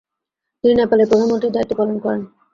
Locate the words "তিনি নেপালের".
0.63-1.09